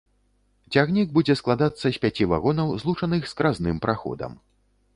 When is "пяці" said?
2.05-2.27